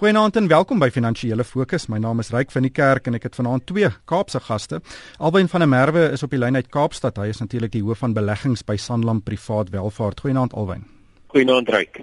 Goeienaand 0.00 0.36
en 0.36 0.46
welkom 0.48 0.78
by 0.80 0.86
Finansiële 0.88 1.44
Fokus. 1.44 1.84
My 1.92 1.98
naam 2.00 2.22
is 2.22 2.30
Ryk 2.32 2.54
van 2.54 2.64
die 2.64 2.70
Kerk 2.72 3.10
en 3.10 3.18
ek 3.18 3.26
het 3.26 3.34
vanaand 3.36 3.66
twee 3.68 3.90
Kaapse 4.08 4.40
gaste. 4.40 4.78
Alwyn 5.20 5.50
van 5.52 5.60
der 5.60 5.68
Merwe 5.68 6.06
is 6.14 6.22
op 6.24 6.32
die 6.32 6.38
lyn 6.40 6.56
uit 6.56 6.70
Kaapstad. 6.72 7.20
Hy 7.20 7.26
is 7.28 7.42
natuurlik 7.42 7.74
die 7.74 7.82
hoof 7.84 8.00
van 8.00 8.14
beleggings 8.16 8.64
by 8.64 8.78
Sanlam 8.80 9.20
Privaat 9.20 9.68
Welvaart. 9.74 10.22
Goeienaand 10.24 10.56
Alwyn. 10.56 10.86
Goeienaand 11.34 11.68
Ryk. 11.68 12.00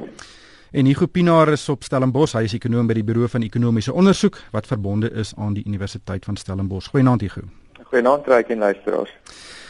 En 0.77 0.85
Hugo 0.85 1.09
Pinaar 1.09 1.49
is 1.55 1.65
op 1.73 1.89
Stellenbosch. 1.89 2.37
Hy 2.37 2.45
is 2.45 2.53
ekonom 2.59 2.85
by 2.85 2.99
die 2.99 3.07
Buro 3.07 3.25
van 3.33 3.41
Ekonomiese 3.49 3.97
Onderzoek 3.97 4.37
wat 4.53 4.69
verbonde 4.69 5.09
is 5.17 5.33
aan 5.33 5.57
die 5.57 5.65
Universiteit 5.65 6.29
van 6.29 6.37
Stellenbosch. 6.37 6.93
Goeienaand 6.93 7.25
Hugo. 7.25 7.49
Goeienaand 7.89 8.29
Ryk 8.29 8.53
en 8.53 8.61
luisteraars. 8.67 9.17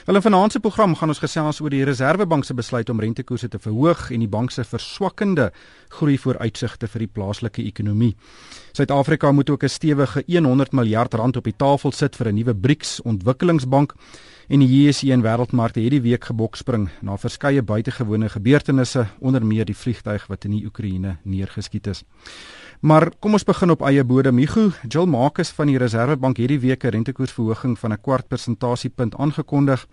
Wel 0.07 0.15
in 0.15 0.21
vanaand 0.21 0.51
se 0.51 0.59
program 0.59 0.93
gaan 0.95 1.11
ons 1.11 1.19
gesels 1.19 1.57
oor 1.59 1.73
die 1.73 1.83
Reserwebank 1.83 2.45
se 2.47 2.53
besluit 2.55 2.89
om 2.89 2.99
rentekoerse 3.03 3.49
te 3.51 3.59
verhoog 3.59 4.05
en 4.15 4.21
die 4.23 4.29
bank 4.31 4.53
se 4.55 4.63
verswakkende 4.63 5.49
groei 5.97 6.15
vooruitsigte 6.15 6.87
vir 6.87 7.03
die 7.03 7.09
plaaslike 7.11 7.65
ekonomie. 7.67 8.13
Suid-Afrika 8.71 9.33
moet 9.35 9.49
ook 9.49 9.63
'n 9.63 9.69
stewige 9.69 10.23
100 10.27 10.71
miljard 10.71 11.13
rand 11.13 11.37
op 11.37 11.43
die 11.43 11.55
tafel 11.57 11.91
sit 11.91 12.15
vir 12.15 12.27
'n 12.27 12.35
nuwe 12.35 12.55
BRICS 12.55 13.01
ontwikkelingsbank 13.01 13.93
en 14.47 14.59
die 14.59 14.67
JSE 14.67 15.11
en 15.11 15.21
wêreldmarkte 15.21 15.81
het 15.81 15.91
die 15.91 16.01
week 16.01 16.23
gebokspring 16.25 16.89
na 17.01 17.17
verskeie 17.17 17.61
buitengewone 17.61 18.29
gebeurtenisse 18.29 19.07
onder 19.19 19.45
meer 19.45 19.65
die 19.65 19.75
vliegtyg 19.75 20.27
wat 20.27 20.45
in 20.45 20.51
die 20.51 20.65
Oekraïne 20.65 21.17
neergeskiet 21.23 21.87
is. 21.87 22.03
Maar 22.79 23.09
kom 23.19 23.33
ons 23.33 23.43
begin 23.43 23.71
op 23.73 23.81
eie 23.81 24.03
bodem. 24.05 24.35
Migu, 24.37 24.69
Jill 24.87 25.07
Marcus 25.09 25.49
van 25.49 25.65
die 25.65 25.79
Reserwebank 25.81 26.37
hierdie 26.37 26.59
week 26.59 26.83
'n 26.83 26.93
rentekoersverhoging 26.93 27.79
van 27.79 27.91
'n 27.91 28.01
kwart 28.01 28.27
persentasiepunt 28.27 29.15
aangekondig. 29.17 29.87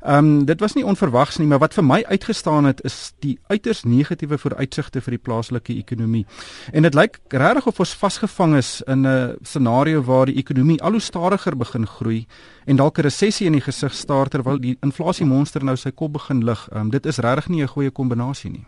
Ehm 0.00 0.24
um, 0.24 0.44
dit 0.44 0.60
was 0.60 0.74
nie 0.74 0.84
onverwags 0.84 1.38
nie, 1.38 1.46
maar 1.46 1.58
wat 1.58 1.74
vir 1.74 1.84
my 1.84 2.04
uitgestaan 2.06 2.64
het 2.64 2.84
is 2.84 3.12
die 3.18 3.38
uiters 3.46 3.82
negatiewe 3.82 4.38
vooruitsigte 4.38 5.00
vir 5.00 5.10
die 5.10 5.22
plaaslike 5.22 5.74
ekonomie. 5.74 6.26
En 6.72 6.82
dit 6.82 6.94
lyk 6.94 7.18
regtig 7.28 7.66
of 7.66 7.80
ons 7.80 7.94
vasgevang 7.94 8.56
is 8.56 8.82
in 8.86 9.06
'n 9.06 9.36
scenario 9.42 10.02
waar 10.02 10.26
die 10.26 10.36
ekonomie 10.36 10.82
al 10.82 10.90
hoe 10.90 11.00
stadiger 11.00 11.56
begin 11.56 11.86
groei 11.86 12.26
en 12.66 12.76
dalk 12.76 12.98
'n 12.98 13.02
resessie 13.02 13.46
in 13.46 13.52
die 13.52 13.60
gesig 13.60 13.94
staar 13.94 14.28
terwyl 14.28 14.60
die 14.60 14.76
inflasiemonster 14.80 15.64
nou 15.64 15.76
sy 15.76 15.90
kop 15.90 16.12
begin 16.12 16.44
lig. 16.44 16.68
Ehm 16.72 16.80
um, 16.80 16.90
dit 16.90 17.06
is 17.06 17.18
regtig 17.18 17.48
nie 17.48 17.62
'n 17.62 17.68
goeie 17.68 17.90
kombinasie 17.90 18.50
nie. 18.50 18.66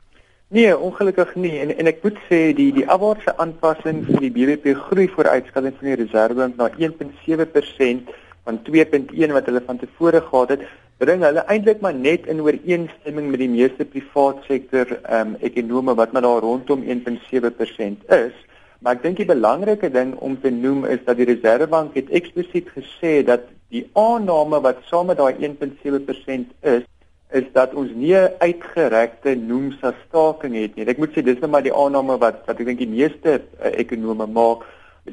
Nee, 0.52 0.78
ongelukkig 0.78 1.34
nie. 1.34 1.60
En 1.62 1.70
en 1.78 1.86
ek 1.86 2.00
moet 2.02 2.16
sê 2.26 2.38
die 2.58 2.72
die 2.74 2.86
afwaartse 2.90 3.36
aanpassing 3.42 4.00
van 4.08 4.24
die 4.24 4.32
BBP 4.34 4.72
groei 4.88 5.06
vooruitskatting 5.12 5.76
van 5.78 5.86
die 5.86 5.98
Reserwebank 6.00 6.56
na 6.58 6.66
1.7% 6.88 8.10
van 8.48 8.58
2.1 8.70 9.36
wat 9.36 9.46
hulle 9.46 9.62
van 9.68 9.78
tevore 9.78 10.24
gehad 10.26 10.56
het, 10.56 10.66
bring 10.98 11.22
hulle 11.22 11.46
eintlik 11.54 11.86
maar 11.86 11.94
net 11.94 12.26
in 12.26 12.42
ooreenstemming 12.42 13.30
met 13.30 13.44
die 13.44 13.50
meeste 13.54 13.86
privaat 13.94 14.42
sektor 14.50 14.90
ehm 14.98 15.36
um, 15.36 15.38
ekonome 15.38 15.94
wat 16.02 16.18
maar 16.18 16.26
daar 16.26 16.42
rondom 16.48 16.82
1.7% 16.98 18.10
is. 18.18 18.44
Maar 18.82 18.98
ek 18.98 19.06
dink 19.06 19.22
die 19.22 19.30
belangrike 19.30 19.94
ding 20.00 20.16
om 20.18 20.34
te 20.40 20.50
noem 20.50 20.82
is 20.96 21.06
dat 21.06 21.22
die 21.22 21.30
Reserwebank 21.30 21.94
het 21.94 22.10
eksplisiet 22.10 22.74
gesê 22.74 23.20
dat 23.22 23.46
die 23.70 23.86
aanname 23.94 24.58
wat 24.66 24.82
saam 24.90 25.14
met 25.14 25.22
daai 25.22 25.52
1.7% 25.54 26.58
is 26.74 26.90
is 27.32 27.46
dat 27.52 27.74
ons 27.74 27.90
nie 27.94 28.14
'n 28.14 28.32
uitgerekte 28.38 29.34
noemsa 29.34 29.94
staking 30.06 30.54
het 30.54 30.74
nie. 30.76 30.86
Ek 30.86 30.98
moet 30.98 31.10
sê 31.10 31.22
dis 31.22 31.38
net 31.38 31.50
maar 31.50 31.62
die 31.62 31.74
aanname 31.74 32.18
wat 32.18 32.46
wat 32.46 32.60
ek 32.60 32.66
dink 32.66 32.78
die 32.78 32.88
meeste 32.88 33.40
uh, 33.62 33.78
ekonome 33.78 34.26
maak. 34.26 34.66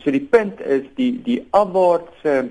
So 0.04 0.12
die 0.12 0.28
punt 0.30 0.62
is 0.62 0.84
die 0.96 1.22
die 1.24 1.48
afwaartse 1.52 2.50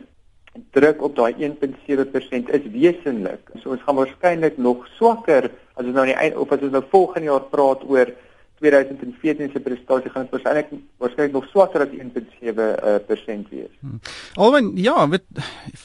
druk 0.72 1.02
op 1.02 1.16
daai 1.16 1.34
1.7% 1.34 2.50
is 2.50 2.64
wesenlik. 2.72 3.50
So 3.62 3.70
ons 3.70 3.82
gaan 3.82 3.96
waarskynlik 3.96 4.58
nog 4.58 4.86
swakker 4.96 5.50
as 5.74 5.84
ons 5.84 5.94
nou 5.94 6.06
die 6.06 6.36
of 6.36 6.52
as 6.52 6.62
ons 6.62 6.72
nou 6.72 6.84
volgende 6.90 7.28
jaar 7.30 7.44
praat 7.50 7.84
oor 7.88 8.12
2014 8.58 9.50
se 9.52 9.60
prestasie 9.60 10.10
gaan 10.10 10.28
waarskynlik 10.30 10.68
waarskynlik 11.02 11.32
nog 11.32 11.48
swakker 11.50 11.80
as 11.84 11.88
1.7% 11.88 13.48
wees. 13.50 13.72
Hmm. 13.80 14.00
Alwen 14.34 14.70
ja, 14.74 15.08
weet 15.08 15.24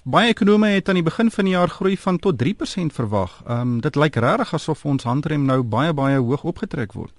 baie 0.03 0.31
ekonome 0.31 0.67
het 0.67 0.89
aan 0.89 0.99
die 0.99 1.07
begin 1.07 1.31
van 1.31 1.45
die 1.45 1.53
jaar 1.53 1.69
groei 1.69 1.97
van 1.97 2.19
tot 2.19 2.43
3% 2.43 2.95
verwag. 2.99 3.41
Ehm 3.47 3.59
um, 3.59 3.81
dit 3.81 3.95
lyk 3.95 4.15
regtig 4.15 4.53
asof 4.53 4.85
ons 4.85 5.03
handrem 5.03 5.45
nou 5.45 5.61
baie 5.63 5.93
baie 5.93 6.17
hoog 6.17 6.43
opgetrek 6.43 6.93
word. 6.93 7.13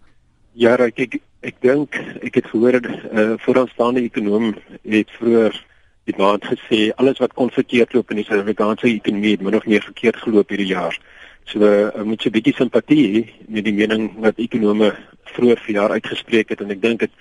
Ja, 0.53 0.77
ek 0.77 0.99
ek, 0.99 1.21
ek 1.41 1.61
dink 1.61 1.97
ek 2.23 2.35
het 2.35 2.47
gehoor 2.47 2.81
'n 2.81 2.87
uh, 3.13 3.33
vooraanstaande 3.45 4.01
ekonom 4.01 4.55
het 4.83 5.11
vroeër 5.19 5.65
die 6.05 6.17
maand 6.19 6.45
gesê 6.45 6.91
alles 6.97 7.19
wat 7.19 7.33
kon 7.33 7.51
verkeerd 7.51 7.93
loop 7.93 8.11
in 8.11 8.17
die 8.17 8.25
Suid-Afrikaanse 8.25 8.89
ekonomie 8.89 9.37
het 9.37 9.43
min 9.43 9.57
of 9.57 9.67
meer 9.67 9.83
verkeerd 9.83 10.17
geloop 10.17 10.49
hierdie 10.49 10.73
jaar. 10.75 10.99
So 11.45 11.61
uh, 11.61 12.03
moet 12.03 12.23
jy 12.23 12.31
'n 12.31 12.37
bietjie 12.37 12.55
simpatie 12.55 13.03
hê 13.13 13.23
met 13.49 13.65
die 13.65 13.75
mening 13.75 14.13
wat 14.23 14.39
ekonome 14.39 14.93
vroeër 15.35 15.59
verjaar 15.59 15.91
uitgespreek 15.91 16.49
het 16.49 16.61
en 16.61 16.71
ek 16.71 16.83
dink 16.83 17.01
dit 17.01 17.13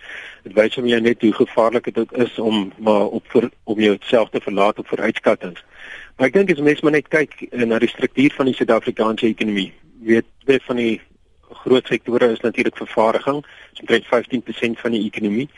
dit 0.43 0.53
wys 0.53 0.75
hom 0.75 0.87
jy 0.87 0.99
net 0.99 1.21
hoe 1.21 1.33
gevaarlik 1.33 1.93
dit 1.93 2.13
is 2.25 2.39
om 2.39 2.71
maar 2.77 3.07
op 3.17 3.25
vir, 3.33 3.49
om 3.63 3.79
jouself 3.79 4.29
te 4.29 4.41
verlaat 4.41 4.79
op 4.79 4.87
vooruitskattinge. 4.87 5.61
Maar 6.17 6.27
ek 6.27 6.33
dink 6.33 6.51
as 6.51 6.61
mens 6.61 6.81
maar 6.81 6.97
net 6.97 7.07
kyk 7.09 7.33
uh, 7.51 7.65
na 7.65 7.79
die 7.79 7.89
struktuur 7.89 8.33
van 8.37 8.45
die 8.45 8.55
Suid-Afrikaanse 8.55 9.25
ekonomie, 9.25 9.71
weet 10.05 10.27
jy 10.45 10.59
van 10.67 10.81
die 10.81 11.01
groot 11.63 11.87
sektore 11.87 12.31
is 12.31 12.41
natuurlik 12.41 12.77
vervaardiging, 12.77 13.43
so 13.73 13.85
omtrent 13.85 14.07
15% 14.09 14.79
van 14.79 14.91
die 14.95 15.05
ekonomie. 15.05 15.49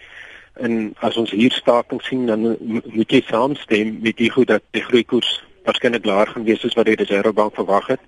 En 0.53 0.93
as 1.01 1.17
ons 1.17 1.31
hier 1.31 1.51
staking 1.51 2.01
sien 2.05 2.27
dan 2.29 2.55
moet 2.59 3.11
jy 3.11 3.23
saamstem 3.25 3.97
met 4.01 4.17
die 4.17 4.29
goed 4.29 4.51
dat 4.51 4.63
die 4.71 4.83
groeikoers 4.85 5.41
waarskynlik 5.63 6.05
laer 6.05 6.27
gaan 6.27 6.47
wees 6.47 6.65
as 6.65 6.75
wat 6.77 6.89
die 6.89 6.97
Reservebank 6.99 7.55
verwag 7.55 7.87
het. 7.95 8.01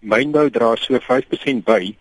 Mynbou 0.00 0.48
dra 0.50 0.74
so 0.76 0.98
5% 0.98 1.64
by, 1.66 1.94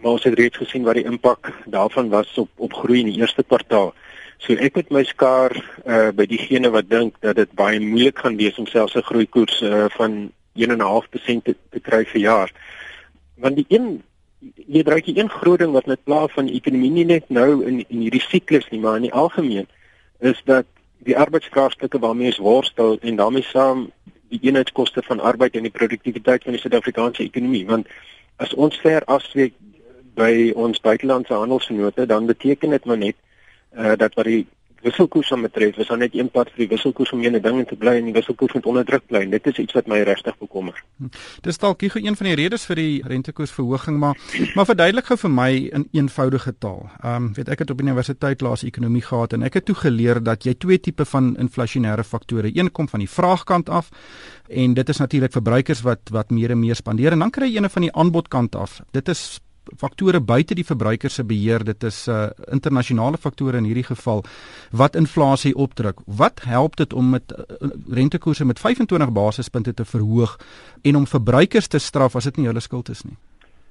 maar 0.00 0.16
ons 0.16 0.24
het 0.24 0.38
reeds 0.38 0.60
gesien 0.60 0.86
wat 0.86 0.98
die 0.98 1.06
impak 1.08 1.52
daarvan 1.66 2.08
was 2.08 2.30
op 2.38 2.50
op 2.56 2.72
groei 2.72 3.00
in 3.00 3.12
die 3.12 3.20
eerste 3.20 3.44
kwartaal. 3.44 3.92
So 4.38 4.54
ek 4.54 4.76
met 4.78 4.90
my 4.94 5.04
skaar 5.04 5.54
uh 5.84 6.10
by 6.14 6.26
diegene 6.30 6.70
wat 6.70 6.90
dink 6.90 7.16
dat 7.20 7.36
dit 7.36 7.54
baie 7.58 7.80
moeilik 7.82 8.18
gaan 8.18 8.38
wees 8.38 8.58
om 8.58 8.66
selfs 8.66 8.96
'n 8.96 9.08
groeikoers 9.10 9.62
uh 9.62 9.86
van 9.96 10.30
1.5% 10.54 11.44
te, 11.44 11.56
te 11.70 11.80
kry 11.80 12.04
vir 12.04 12.20
jaar. 12.20 12.52
Want 13.36 13.56
die 13.56 13.66
een 13.68 14.02
jy 14.66 14.82
dryk 14.86 15.04
die 15.04 15.18
een 15.18 15.30
groot 15.30 15.58
ding 15.58 15.72
wat 15.72 15.86
net 15.86 16.04
pla 16.04 16.26
van 16.28 16.46
die 16.46 16.54
ekonomie 16.54 16.90
nie 16.90 17.04
net 17.04 17.28
nou 17.28 17.64
in 17.66 17.84
in 17.88 18.00
hierdie 18.06 18.22
siklus 18.22 18.68
nie, 18.70 18.80
maar 18.80 18.96
in 18.96 19.08
die 19.08 19.12
algemeen 19.12 19.66
is 20.20 20.42
dat 20.44 20.66
die 20.98 21.16
arbeidskragstukke 21.16 21.98
waarmee 21.98 22.26
ons 22.32 22.42
worstel 22.42 22.98
en 23.00 23.16
daarmee 23.16 23.42
saam 23.42 23.90
die 24.28 24.40
eenheidskoste 24.42 25.02
van 25.02 25.20
arbeid 25.20 25.56
en 25.56 25.66
die 25.66 25.74
produktiwiteit 25.74 26.42
van 26.42 26.56
die 26.56 26.60
Suid-Afrikaanse 26.60 27.22
ekonomie. 27.22 27.66
Want 27.66 27.88
as 28.36 28.54
ons 28.54 28.76
ver 28.82 29.04
afsweek 29.04 29.54
by 30.18 30.52
ons 30.56 30.80
buitelandse 30.80 31.34
handelsvennote 31.34 32.06
dan 32.06 32.26
beteken 32.26 32.70
dit 32.70 32.84
maar 32.84 32.98
net 32.98 33.16
uh, 33.76 33.94
dat 33.96 34.14
wat 34.14 34.24
die 34.24 34.46
wisselkoers 34.82 35.32
aan 35.32 35.42
betref, 35.42 35.76
is 35.76 35.88
daar 35.90 35.98
net 35.98 36.14
een 36.14 36.30
pad 36.30 36.50
vir 36.54 36.64
die 36.64 36.68
wisselkoers 36.74 37.12
om 37.12 37.22
ene 37.22 37.40
ding 37.42 37.60
te 37.68 37.76
bly 37.76 37.96
en 37.98 38.08
die 38.08 38.14
wisselkoers 38.16 38.54
moet 38.56 38.66
onder 38.70 38.84
druk 38.84 39.06
bly. 39.10 39.24
Dit 39.30 39.46
is 39.52 39.58
iets 39.64 39.76
wat 39.76 39.88
my 39.90 40.00
regtig 40.06 40.38
bekommer. 40.38 40.76
Hm. 40.98 41.10
Dis 41.46 41.58
dalk 41.58 41.82
hier 41.84 41.96
een 41.96 42.16
van 42.16 42.30
die 42.30 42.36
redes 42.38 42.66
vir 42.68 42.80
die 42.80 43.02
rentekoersverhoging, 43.06 43.98
maar 43.98 44.16
maar 44.54 44.68
verduidelik 44.68 45.10
gou 45.10 45.18
vir 45.24 45.34
my 45.34 45.50
in 45.80 45.88
eenvoudige 45.92 46.54
taal. 46.58 46.86
Ehm 47.02 47.28
um, 47.28 47.32
weet 47.34 47.48
ek 47.54 47.64
het 47.64 47.74
op 47.74 47.82
universiteit 47.82 48.44
laas 48.44 48.64
ekonomie 48.64 49.02
gehad 49.02 49.32
en 49.32 49.42
ek 49.42 49.60
het 49.60 49.68
toe 49.70 49.76
geleer 49.78 50.22
dat 50.22 50.44
jy 50.44 50.54
twee 50.54 50.80
tipe 50.80 51.04
van 51.04 51.34
inflasionêre 51.36 52.04
faktore. 52.04 52.50
Een 52.54 52.72
kom 52.72 52.88
van 52.88 53.04
die 53.04 53.10
vraagkant 53.10 53.68
af 53.68 53.90
en 54.48 54.74
dit 54.74 54.88
is 54.88 54.98
natuurlik 54.98 55.32
verbruikers 55.32 55.82
wat 55.82 56.10
wat 56.10 56.30
meer 56.30 56.50
en 56.50 56.60
meer 56.60 56.74
spandeer 56.74 57.12
en 57.12 57.26
dan 57.26 57.30
kry 57.30 57.50
jy 57.50 57.62
een 57.62 57.70
van 57.70 57.82
die 57.82 57.92
aanbodkant 57.92 58.56
af. 58.56 58.80
Dit 58.92 59.08
is 59.08 59.40
faktore 59.76 60.20
buite 60.20 60.54
die 60.54 60.64
verbruiker 60.64 61.10
se 61.10 61.24
beheer 61.24 61.64
dit 61.64 61.84
is 61.84 62.06
uh 62.08 62.28
internasionale 62.52 63.18
faktore 63.18 63.58
in 63.58 63.68
hierdie 63.68 63.86
geval 63.86 64.24
wat 64.70 64.96
inflasie 64.96 65.54
opdruk. 65.54 66.00
Wat 66.06 66.40
help 66.44 66.76
dit 66.76 66.92
om 66.92 67.10
met 67.10 67.32
uh, 67.32 67.70
rentekoerse 67.88 68.44
met 68.44 68.58
25 68.58 69.12
basispunte 69.12 69.74
te 69.74 69.84
verhoog 69.84 70.38
en 70.82 70.96
om 70.96 71.06
verbruikers 71.06 71.66
te 71.66 71.78
straf 71.78 72.16
as 72.16 72.24
dit 72.24 72.36
nie 72.36 72.46
hulle 72.46 72.60
skuld 72.60 72.88
is 72.88 73.04
nie? 73.04 73.16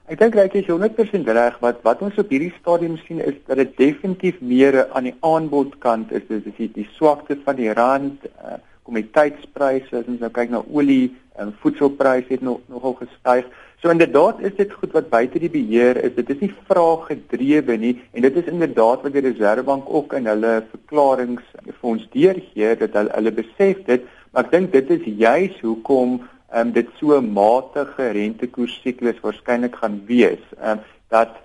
Ek 0.08 0.22
dink 0.22 0.38
reg 0.40 0.54
is 0.56 0.70
100% 0.72 1.28
reg. 1.36 1.58
Wat 1.60 1.82
wat 1.84 2.02
ons 2.02 2.16
op 2.22 2.30
hierdie 2.32 2.54
stadium 2.62 2.96
sien 3.04 3.20
is 3.20 3.36
dat 3.50 3.60
dit 3.60 3.74
definitief 3.78 4.40
meer 4.40 4.86
aan 4.96 5.10
die 5.10 5.18
aanbodkant 5.20 6.14
is. 6.16 6.24
Dis 6.30 6.48
die, 6.56 6.70
die 6.72 6.88
swakte 6.96 7.36
van 7.44 7.60
die 7.60 7.74
rand 7.76 8.24
uh, 8.30 8.56
kommoditeitspryse 8.88 9.94
as 10.02 10.10
ons 10.10 10.24
nou 10.24 10.34
kyk 10.34 10.56
na 10.56 10.64
olie 10.72 11.12
en 11.38 11.54
voedselpryse 11.62 12.32
het 12.34 12.46
nog 12.46 12.64
nogal 12.72 12.98
gestyg 13.04 13.52
So 13.82 13.90
inderdaad 13.90 14.40
is 14.40 14.56
dit 14.58 14.72
goed 14.74 14.92
wat 14.92 15.10
buite 15.10 15.40
die 15.40 15.52
beheer 15.54 16.00
is. 16.02 16.16
Dit 16.18 16.32
is 16.34 16.40
nie 16.42 16.54
vraaggedrewe 16.66 17.76
nie 17.78 17.94
en 18.18 18.24
dit 18.26 18.40
is 18.42 18.50
inderdaad 18.50 19.04
wat 19.06 19.14
die 19.14 19.22
Reserwebank 19.22 19.86
ook 20.00 20.16
in 20.18 20.26
hulle 20.26 20.54
verklaringe 20.72 21.44
vir 21.68 21.90
ons 21.92 22.08
deurgee 22.16 22.72
dat 22.80 22.98
hulle 22.98 23.14
hulle 23.14 23.34
besef 23.38 23.84
dit, 23.86 24.08
maar 24.34 24.48
ek 24.48 24.56
dink 24.56 24.74
dit 24.74 24.90
is 24.98 25.06
juis 25.22 25.60
hoekom 25.62 26.16
um, 26.18 26.72
dit 26.74 26.90
so 26.98 27.22
matige 27.22 28.10
rentekoers 28.18 28.80
siklus 28.82 29.22
waarskynlik 29.22 29.78
gaan 29.78 30.02
wees. 30.10 30.42
Um, 30.58 30.82
dat 31.14 31.38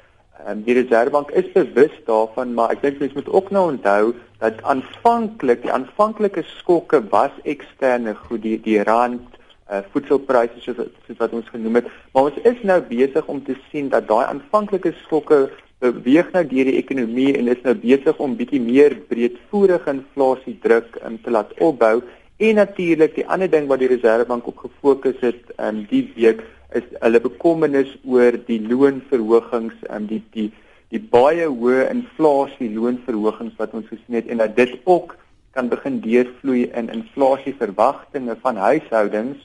um, 0.47 0.63
die 0.67 0.75
Reserwebank 0.75 1.31
is 1.31 1.53
bewus 1.53 1.95
daarvan, 2.07 2.55
maar 2.55 2.73
ek 2.75 2.83
dink 2.83 3.01
mens 3.03 3.17
moet 3.19 3.29
ook 3.29 3.51
nou 3.51 3.69
onthou 3.73 4.15
dat 4.43 4.63
aanvanklik 4.63 5.63
die 5.63 5.73
aanvanklike 5.73 6.43
skokke 6.59 7.03
was 7.13 7.35
eksterne 7.45 8.15
goed 8.27 8.43
die 8.43 8.59
die 8.61 8.81
rand 8.83 9.23
uh, 9.71 9.83
voedselpryse 9.93 10.65
soos 10.65 10.81
soos 11.07 11.21
wat 11.21 11.35
ons 11.37 11.51
genoem 11.53 11.81
het. 11.81 11.91
Maar 12.13 12.31
ons 12.31 12.41
is 12.49 12.65
nou 12.67 12.81
besig 12.89 13.29
om 13.31 13.43
te 13.45 13.57
sien 13.71 13.93
dat 13.93 14.09
daai 14.09 14.25
aanvanklike 14.27 14.95
skokke 15.05 15.45
beweeg 15.83 16.31
nou 16.35 16.43
deur 16.47 16.71
die 16.71 16.79
ekonomie 16.79 17.33
en 17.39 17.51
is 17.51 17.63
nou 17.67 17.75
besig 17.75 18.19
om 18.23 18.37
bietjie 18.39 18.63
meer 18.63 18.95
breedvoerige 19.11 19.91
inflasie 19.97 20.59
druk 20.63 20.99
um, 21.03 21.19
te 21.23 21.31
laat 21.35 21.55
opbou 21.59 22.01
en 22.43 22.59
natuurlik 22.59 23.17
die 23.19 23.27
ander 23.27 23.51
ding 23.51 23.69
wat 23.71 23.83
die 23.83 23.91
Reserwebank 23.91 24.47
op 24.51 24.63
gefokus 24.67 25.19
het 25.23 25.55
um, 25.59 25.83
die 25.91 26.05
week 26.15 26.43
is 26.79 26.87
hulle 27.01 27.21
bekommernis 27.21 27.91
oor 28.05 28.37
die 28.47 28.61
loonverhogings 28.67 29.75
um, 29.91 30.07
die 30.07 30.23
die 30.37 30.51
die 30.93 31.01
baie 31.01 31.47
hoë 31.49 31.89
inflasie 31.89 32.69
loonverhogings 32.75 33.57
wat 33.61 33.73
ons 33.79 33.89
gesien 33.89 34.19
het 34.21 34.29
en 34.29 34.43
dat 34.45 34.57
dit 34.57 34.75
ook 34.85 35.17
kan 35.53 35.69
begin 35.69 36.01
deurvloei 36.05 36.67
in 36.81 36.91
inflasieverwagtinge 36.93 38.37
van 38.45 38.57
huishoudings 38.57 39.41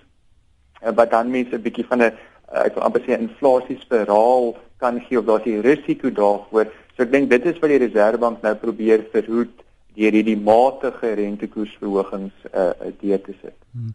uh, 0.83 0.91
wat 0.95 1.11
dan 1.11 1.31
mense 1.31 1.55
'n 1.55 1.61
bietjie 1.61 1.87
van 1.87 2.03
'n 2.03 2.11
uh, 2.11 2.65
ek 2.65 2.75
wil 2.75 2.83
amper 2.83 3.01
sê 3.01 3.19
inflasiespiraal 3.19 4.55
kan 4.77 5.01
gee 5.07 5.19
of 5.19 5.25
daar 5.25 5.47
is 5.47 5.61
risiko 5.61 6.11
daarvoor. 6.11 6.67
So 6.95 7.03
ek 7.03 7.11
dink 7.11 7.29
dit 7.29 7.45
is 7.45 7.59
wat 7.59 7.69
die 7.69 7.81
Reserwebank 7.81 8.41
nou 8.41 8.55
probeer 8.55 9.03
verhoed 9.11 9.55
deur 9.97 10.13
hierdie 10.13 10.37
matige 10.37 11.13
rentekoersverhogings 11.17 12.33
uh, 12.53 12.73
deur 13.01 13.21
te 13.21 13.33
sit. 13.41 13.55
Hmm. 13.71 13.93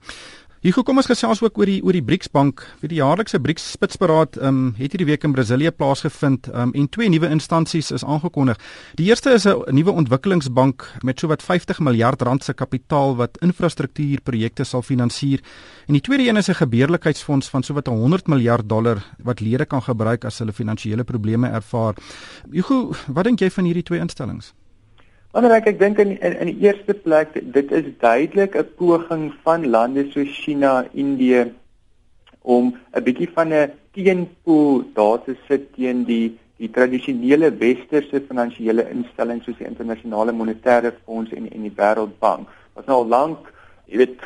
Hier 0.62 0.76
kom 0.86 1.00
ons 1.00 1.08
gesels 1.10 1.40
ook 1.42 1.56
oor 1.58 1.66
die 1.66 1.80
oor 1.82 1.96
die 1.96 2.04
BRICS 2.06 2.28
bank. 2.30 2.60
Vir 2.78 2.92
die 2.92 3.00
jaarlikse 3.00 3.40
BRICS 3.42 3.64
spitsberaad 3.74 4.36
ehm 4.38 4.60
um, 4.60 4.68
het 4.76 4.92
hierdie 4.94 5.08
week 5.08 5.24
in 5.26 5.32
Brasilië 5.34 5.72
plaasgevind 5.74 6.46
ehm 6.52 6.70
um, 6.70 6.74
en 6.78 6.86
twee 6.94 7.10
nuwe 7.10 7.30
instansies 7.34 7.90
is 7.90 8.04
aangekondig. 8.06 8.60
Die 8.94 9.08
eerste 9.08 9.34
is 9.34 9.44
'n 9.44 9.74
nuwe 9.74 9.90
ontwikkelingsbank 9.90 10.86
met 11.02 11.18
sowat 11.18 11.42
50 11.42 11.80
miljard 11.80 12.22
rand 12.22 12.44
se 12.44 12.54
kapitaal 12.54 13.16
wat 13.16 13.42
infrastruktuurprojekte 13.42 14.64
sal 14.64 14.82
finansier. 14.82 15.42
En 15.86 15.98
die 15.98 16.00
tweede 16.00 16.28
een 16.28 16.36
is 16.36 16.48
'n 16.48 16.54
gebeurlikheidsfonds 16.62 17.48
van 17.48 17.62
sowat 17.62 17.86
100 17.86 18.26
miljard 18.28 18.68
dollar 18.68 19.02
wat 19.18 19.40
lede 19.40 19.66
kan 19.66 19.82
gebruik 19.82 20.24
as 20.24 20.38
hulle 20.38 20.52
finansiële 20.52 21.04
probleme 21.04 21.48
ervaar. 21.48 21.94
Hugo, 22.50 22.94
wat 23.08 23.24
dink 23.24 23.40
jy 23.40 23.50
van 23.50 23.64
hierdie 23.64 23.82
twee 23.82 24.00
instellings? 24.00 24.54
Anderlik 25.32 25.70
ek 25.70 25.78
dink 25.80 26.00
in, 26.02 26.10
in 26.20 26.34
in 26.44 26.48
die 26.50 26.66
eerste 26.66 26.92
plek 26.92 27.30
dit 27.54 27.70
is 27.72 27.86
duidelik 28.02 28.56
'n 28.60 28.66
poging 28.76 29.22
van 29.44 29.62
lande 29.74 30.04
soos 30.12 30.28
China, 30.28 30.84
Indië 30.92 31.52
om 32.42 32.74
'n 32.92 33.04
bietjie 33.06 33.28
van 33.36 33.48
'n 33.52 33.72
teenpool 33.96 34.84
daar 34.94 35.22
te 35.24 35.34
sit 35.48 35.72
teen 35.74 36.04
die 36.04 36.38
die 36.60 36.70
tradisionele 36.70 37.48
westerse 37.64 38.20
finansiële 38.28 38.84
instellings 38.90 39.44
soos 39.44 39.56
die 39.56 39.66
internasionale 39.66 40.32
monetaire 40.32 40.92
fonds 41.04 41.32
en 41.32 41.48
en 41.50 41.62
die 41.62 41.76
wêreldbank. 41.80 42.46
Wat 42.74 42.86
nou 42.86 43.00
lank, 43.08 43.52
jy 43.86 43.96
weet, 43.96 44.20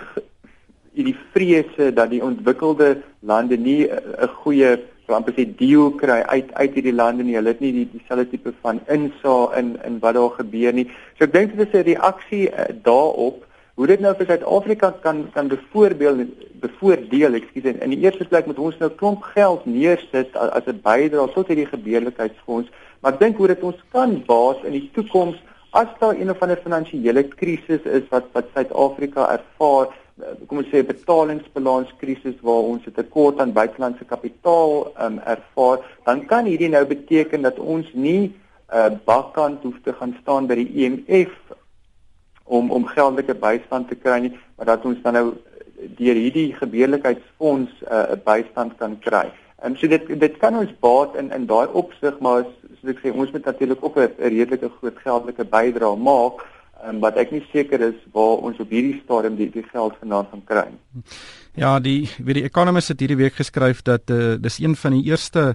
hierdie 0.97 1.17
vrese 1.33 1.93
dat 1.93 2.11
die 2.11 2.23
ontwikkelde 2.23 3.03
lande 3.21 3.57
nie 3.57 3.87
'n 3.87 4.29
goeie 4.43 4.79
amper 5.15 5.35
sê 5.37 5.45
deal 5.59 5.91
kry 6.01 6.21
uit 6.27 6.53
uit 6.53 6.75
hierdie 6.75 6.95
lande 6.95 7.23
nie. 7.23 7.37
Hulle 7.39 7.55
het 7.55 7.61
nie 7.61 7.73
die 7.73 7.89
dieselfde 7.93 8.31
tipe 8.31 8.53
van 8.63 8.81
insaag 8.89 9.57
in 9.61 9.77
in 9.87 10.01
wat 10.01 10.15
daar 10.15 10.31
gebeur 10.39 10.73
nie. 10.73 10.89
So 11.19 11.25
ek 11.25 11.33
dink 11.33 11.57
dit 11.57 11.69
is 11.69 11.75
'n 11.75 11.87
reaksie 11.93 12.49
uh, 12.51 12.65
daarop 12.83 13.45
hoe 13.77 13.87
dit 13.87 14.01
nou 14.01 14.15
vir 14.17 14.27
Suid-Afrika 14.27 14.91
kan 15.05 15.27
kan 15.33 15.49
bevoordeel 15.49 16.25
bevoordeel, 16.61 17.35
ekskuus, 17.35 17.67
in 17.85 17.93
die 17.93 18.01
eerste 18.05 18.25
plek 18.25 18.47
moet 18.47 18.59
ons 18.59 18.79
nou 18.81 18.89
klomp 18.91 19.23
geld 19.35 19.67
neersit 19.67 20.37
as, 20.37 20.51
as 20.51 20.67
'n 20.67 20.81
bydrae 20.83 21.33
tot 21.35 21.49
hierdie 21.49 21.69
gebeurlikheidsfonds, 21.69 22.71
maar 23.01 23.13
ek 23.13 23.21
dink 23.21 23.37
hoe 23.37 23.49
dit 23.53 23.63
ons 23.63 23.83
kan 23.93 24.17
baas 24.27 24.65
in 24.65 24.73
die 24.73 24.89
toekoms 24.95 25.37
as 25.77 25.93
daar 26.01 26.17
een 26.17 26.31
of 26.31 26.41
ander 26.41 26.57
finansiële 26.57 27.23
krisis 27.37 27.85
is 27.85 28.09
wat 28.11 28.25
wat 28.33 28.49
Suid-Afrika 28.55 29.29
ervaar 29.37 29.93
kom 30.47 30.63
ons 30.63 30.69
sê 30.73 30.81
betalingsbalanskrisis 30.87 32.39
waar 32.41 32.69
ons 32.73 32.87
'n 32.87 32.93
tekort 32.93 33.41
aan 33.41 33.53
buitelandse 33.53 34.05
kapitaal 34.05 34.93
um, 35.05 35.19
ervaar, 35.19 35.79
dan 36.05 36.25
kan 36.27 36.45
hierdie 36.45 36.73
nou 36.73 36.85
beteken 36.85 37.43
dat 37.43 37.59
ons 37.59 37.87
nie 37.93 38.23
'n 38.23 38.35
uh, 38.73 38.91
bakkant 39.05 39.63
hoef 39.63 39.79
te 39.85 39.93
gaan 39.93 40.17
staan 40.23 40.47
by 40.47 40.55
die 40.55 40.73
IMF 40.85 41.35
e 41.51 41.55
om 42.45 42.71
om 42.71 42.87
geldelike 42.87 43.35
bystand 43.35 43.89
te 43.89 43.95
kry 43.95 44.19
nie, 44.21 44.39
maar 44.57 44.67
dat 44.67 44.85
ons 44.85 45.03
dan 45.03 45.13
nou 45.13 45.35
deur 45.99 46.15
hierdie 46.15 46.55
gebeurlikheidsfonds 46.55 47.73
'n 47.83 47.87
uh, 47.93 48.17
bystand 48.25 48.77
kan 48.77 48.99
kry. 48.99 49.29
En 49.61 49.71
um, 49.71 49.77
so 49.77 49.87
dit 49.87 50.21
dit 50.21 50.37
kan 50.37 50.57
ons 50.57 50.73
baat 50.81 51.17
in 51.17 51.33
in 51.33 51.47
daai 51.47 51.69
opsig, 51.73 52.19
maar 52.19 52.47
soos 52.81 52.91
ek 52.95 53.01
sê, 53.03 53.13
ons 53.13 53.33
moet 53.33 53.45
natuurlik 53.45 53.85
ook 53.85 53.97
'n 53.97 54.13
redelike 54.19 54.71
groot 54.79 54.99
geldelike 55.05 55.45
bydrae 55.45 55.97
maak 55.97 56.56
um, 56.85 57.01
wat 57.01 57.17
ek 57.21 57.33
nie 57.35 57.43
seker 57.53 57.83
is 57.93 57.99
waar 58.15 58.45
ons 58.47 58.61
op 58.63 58.71
hierdie 58.73 59.01
stadium 59.05 59.37
die 59.39 59.49
die 59.53 59.65
geld 59.73 59.97
vandaan 60.01 60.31
gaan 60.31 60.45
kry. 60.49 60.67
Ja, 61.57 61.79
die 61.81 62.09
wie 62.21 62.37
die 62.37 62.45
Economist 62.45 62.93
het 62.93 63.01
hierdie 63.01 63.17
week 63.17 63.39
geskryf 63.39 63.83
dat 63.87 64.11
uh, 64.13 64.35
dis 64.41 64.59
een 64.61 64.77
van 64.77 64.99
die 64.99 65.07
eerste 65.09 65.55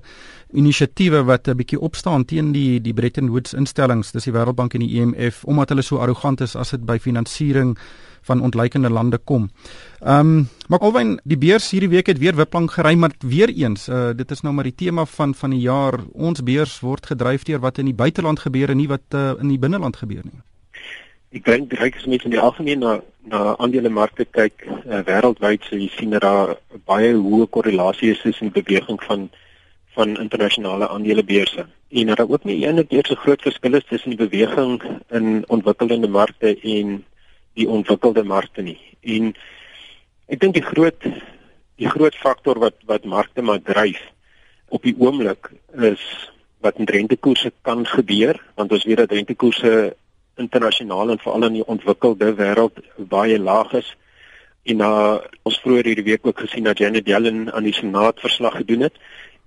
inisiatiewe 0.53 1.23
wat 1.29 1.47
'n 1.47 1.57
bietjie 1.57 1.79
opstaan 1.79 2.25
teen 2.25 2.51
die 2.51 2.81
die 2.81 2.93
Bretton 2.93 3.29
Woods 3.29 3.53
instellings, 3.53 4.11
dis 4.11 4.23
die 4.23 4.33
Wêreldbank 4.33 4.73
en 4.73 4.85
die 4.85 5.01
IMF 5.01 5.43
omdat 5.45 5.69
hulle 5.69 5.81
so 5.81 5.97
arrogant 5.97 6.41
is 6.41 6.55
as 6.55 6.71
dit 6.71 6.85
by 6.85 6.97
finansiering 6.97 7.77
van 8.21 8.41
ontleikende 8.41 8.89
lande 8.89 9.17
kom. 9.17 9.49
Ehm 9.99 10.19
um, 10.19 10.47
maar 10.67 10.79
alwen 10.79 11.19
die 11.23 11.37
beurs 11.37 11.71
hierdie 11.71 11.89
week 11.89 12.07
het 12.07 12.17
weer 12.17 12.35
wiplang 12.35 12.71
gery 12.71 12.95
maar 12.95 13.11
weer 13.19 13.49
eens 13.49 13.89
uh, 13.89 14.09
dit 14.15 14.31
is 14.31 14.41
nou 14.41 14.53
maar 14.53 14.63
die 14.63 14.75
tema 14.75 15.05
van 15.05 15.33
van 15.33 15.49
die 15.49 15.61
jaar 15.61 15.99
ons 16.13 16.43
beurs 16.43 16.79
word 16.79 17.05
gedryf 17.05 17.43
deur 17.43 17.59
wat 17.59 17.77
in 17.77 17.85
die 17.85 17.93
buiteland 17.93 18.39
gebeur 18.39 18.69
en 18.69 18.77
nie 18.77 18.87
wat 18.87 19.13
uh, 19.13 19.33
in 19.39 19.47
die 19.47 19.59
binneland 19.59 19.95
gebeur 19.97 20.23
nie 20.23 20.41
ek 21.31 21.45
dink 21.47 21.69
die 21.71 21.79
ryk 21.79 21.95
is 21.95 22.07
mense 22.11 22.27
in 22.27 22.35
die 22.35 22.43
algemeen 22.43 22.83
na 22.83 22.99
na 23.31 23.55
aandelemarkte 23.61 24.25
kyk 24.25 24.65
uh, 24.65 25.03
wêreldwyd 25.07 25.63
so 25.67 25.77
jy 25.77 25.89
sien 25.93 26.15
dat 26.15 26.25
daar 26.25 26.55
baie 26.89 27.13
hoë 27.13 27.47
korrelasie 27.55 28.11
is 28.15 28.23
tussen 28.23 28.49
die 28.49 28.63
beweging 28.63 28.99
van 29.05 29.29
van 29.95 30.15
internasionale 30.23 30.87
aandelebeurse 30.89 31.65
en 31.91 32.07
dat 32.07 32.17
daar 32.17 32.29
ook 32.29 32.43
nie 32.43 32.63
eendag 32.65 33.07
so 33.07 33.15
groot 33.15 33.41
verskil 33.41 33.75
is 33.75 33.87
tussen 33.89 34.15
die 34.15 34.27
beweging 34.27 34.81
in 35.09 35.43
ontwikkelende 35.47 36.07
markte 36.07 36.55
en 36.55 37.03
die 37.53 37.67
ontwikkelde 37.67 38.23
markte 38.23 38.61
nie. 38.61 38.79
En 39.01 39.33
ek 40.31 40.39
dink 40.39 40.55
die 40.55 40.63
groot 40.63 41.07
die 41.81 41.89
groot 41.89 42.15
faktor 42.15 42.59
wat 42.59 42.77
wat 42.87 43.05
markte 43.05 43.41
maar 43.41 43.61
dryf 43.61 43.99
op 44.69 44.83
die 44.83 44.95
oomblik 44.97 45.51
is 45.75 46.03
wat 46.61 46.77
met 46.77 46.89
rentekoerse 46.89 47.51
kan 47.61 47.85
gebeur 47.85 48.39
want 48.55 48.71
ons 48.71 48.85
weet 48.87 49.03
dat 49.03 49.11
rentekoerse 49.11 49.95
internasionaal 50.41 51.13
en 51.13 51.19
veral 51.23 51.47
in 51.49 51.59
die 51.59 51.67
ontwikkelde 51.75 52.33
wêreld 52.39 52.79
baie 53.15 53.39
laag 53.39 53.73
is. 53.79 53.95
En 54.63 54.77
na 54.83 54.91
uh, 54.93 55.17
ons 55.47 55.59
vroeër 55.63 55.89
hierdie 55.89 56.09
week 56.11 56.27
ook 56.27 56.39
gesien 56.39 56.67
dat 56.69 56.77
Janet 56.77 57.07
Yellen 57.09 57.49
aan 57.53 57.65
die 57.65 57.73
Senaat 57.73 58.19
verslag 58.21 58.59
gedoen 58.61 58.89
het 58.89 58.99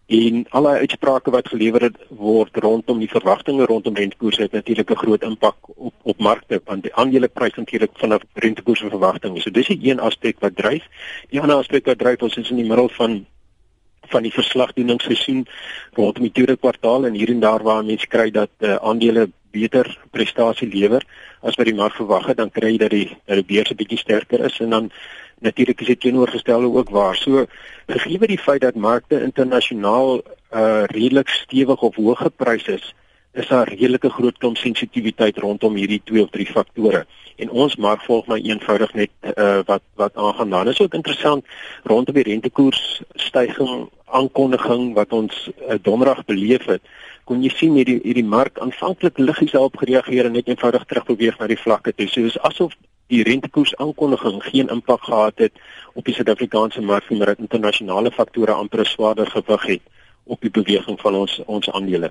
en 0.06 0.44
al 0.50 0.66
die 0.68 0.80
uitsprake 0.84 1.32
wat 1.32 1.48
gelewer 1.48 1.86
word 2.08 2.56
rondom 2.60 2.98
die 3.00 3.08
verwagtinge 3.08 3.64
rondom 3.64 3.94
rentekoerse 3.96 4.42
het 4.42 4.52
natuurlik 4.52 4.90
'n 4.90 5.02
groot 5.02 5.22
impak 5.22 5.56
op 5.76 5.94
op 6.02 6.18
markte 6.18 6.60
want 6.64 6.82
die 6.82 6.94
aandeleprys 6.94 7.54
natuurlik 7.54 7.90
vanaf 7.94 8.22
rentekoerse 8.34 8.88
verwagtinge. 8.88 9.40
So 9.40 9.50
dis 9.50 9.68
'n 9.68 9.78
een 9.80 10.00
aspek 10.00 10.36
wat 10.40 10.56
dryf. 10.56 10.84
Die 11.30 11.40
ander 11.40 11.56
aspek 11.56 11.86
wat 11.86 11.98
dryf 11.98 12.20
ons 12.22 12.36
is 12.36 12.50
in 12.50 12.56
die 12.56 12.68
middel 12.68 12.88
van 12.88 13.26
van 14.08 14.22
die 14.22 14.32
verslagdoeningsseisoen 14.32 15.46
rondom 15.92 16.22
die 16.22 16.32
tweede 16.32 16.56
kwartaal 16.56 17.06
en 17.06 17.14
hier 17.14 17.30
en 17.30 17.40
daar 17.40 17.62
waar 17.62 17.84
mense 17.84 18.06
kry 18.06 18.30
dat 18.30 18.50
uh, 18.60 18.76
aandele 18.76 19.28
beter 19.54 19.98
prestasie 20.10 20.68
lewer 20.68 21.04
as 21.42 21.54
wat 21.54 21.68
die 21.68 21.76
mark 21.76 21.94
verwag 21.94 22.26
het, 22.26 22.40
dan 22.40 22.50
kry 22.50 22.74
jy 22.74 22.80
dat 22.82 22.90
die 22.90 23.08
dat 23.26 23.36
die 23.36 23.48
beurs 23.52 23.70
'n 23.70 23.76
bietjie 23.76 23.98
sterker 23.98 24.40
is 24.44 24.60
en 24.60 24.70
dan 24.70 24.90
natuurlik 25.44 25.80
is 25.80 25.86
dit 25.86 26.00
teenoorgestelde 26.00 26.72
ook 26.72 26.90
waar. 26.90 27.16
So 27.16 27.46
gegee 27.86 28.18
die 28.26 28.38
feit 28.38 28.60
dat 28.60 28.74
markte 28.74 29.22
internasionaal 29.22 30.22
uh 30.54 30.84
redelik 30.86 31.28
stewig 31.28 31.82
of 31.82 31.96
hoë 31.96 32.16
gepryse 32.16 32.72
is, 32.72 32.94
is 33.32 33.48
daar 33.48 33.68
redelike 33.68 34.10
groot 34.10 34.38
klomp 34.38 34.56
sensitiwiteit 34.56 35.38
rondom 35.38 35.74
hierdie 35.74 36.00
twee 36.04 36.22
of 36.22 36.30
drie 36.30 36.46
faktore. 36.46 37.06
En 37.36 37.50
ons 37.50 37.76
mark 37.76 38.02
volg 38.02 38.26
maar 38.26 38.38
eenvoudig 38.38 38.94
net 38.94 39.10
uh 39.36 39.60
wat 39.66 39.82
wat 39.94 40.14
aangaan. 40.14 40.50
Dan 40.50 40.68
is 40.68 40.80
ook 40.80 40.94
interessant 40.94 41.44
rondom 41.82 42.14
die 42.14 42.28
rentekoers 42.30 43.02
stygings 43.14 43.90
aankondiging 44.04 44.94
wat 44.94 45.12
ons 45.12 45.48
uh, 45.48 45.78
donderdag 45.82 46.24
beleef 46.24 46.66
het 46.66 46.82
kon 47.24 47.42
jy 47.42 47.50
sien 47.56 47.76
hierdie 47.78 48.00
hierdie 48.04 48.26
mark 48.26 48.58
aanvanklik 48.60 49.18
liggies 49.18 49.54
daarop 49.56 49.78
gereageer 49.80 50.28
en 50.28 50.36
net 50.36 50.48
eenvoudig 50.48 50.84
terugbeweeg 50.84 51.38
na 51.38 51.48
die 51.48 51.60
vlakke 51.60 51.94
toe. 51.96 52.08
So 52.08 52.20
dis 52.26 52.36
asof 52.44 52.74
die 53.12 53.22
rentekoers 53.24 53.74
aankondiging 53.80 54.42
geen 54.44 54.68
impak 54.72 55.04
gehad 55.08 55.40
het 55.46 55.52
op 55.94 56.04
die 56.04 56.14
Suid-Afrikaanse 56.14 56.84
mark 56.84 57.10
maar 57.10 57.32
dat 57.32 57.44
internasionale 57.44 58.12
faktore 58.12 58.52
amper 58.52 58.86
swaarder 58.86 59.26
gewig 59.26 59.66
het 59.72 59.93
op 60.24 60.40
die 60.40 60.50
beweging 60.50 61.00
van 61.00 61.14
ons 61.14 61.40
ons 61.44 61.70
aandele. 61.70 62.10